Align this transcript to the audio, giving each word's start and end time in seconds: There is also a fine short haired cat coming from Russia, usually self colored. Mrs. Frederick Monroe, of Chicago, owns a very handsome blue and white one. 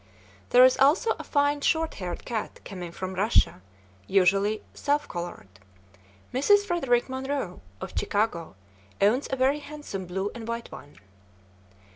There 0.49 0.65
is 0.65 0.77
also 0.77 1.11
a 1.19 1.23
fine 1.23 1.61
short 1.61 1.93
haired 2.01 2.25
cat 2.25 2.61
coming 2.65 2.91
from 2.91 3.13
Russia, 3.13 3.61
usually 4.07 4.63
self 4.73 5.07
colored. 5.07 5.59
Mrs. 6.33 6.65
Frederick 6.65 7.07
Monroe, 7.07 7.61
of 7.79 7.93
Chicago, 7.95 8.55
owns 8.99 9.27
a 9.29 9.35
very 9.35 9.59
handsome 9.59 10.07
blue 10.07 10.31
and 10.33 10.47
white 10.47 10.71
one. 10.71 10.95